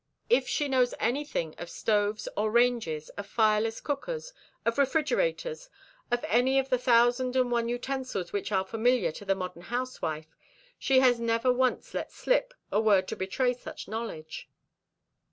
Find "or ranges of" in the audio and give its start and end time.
2.35-3.27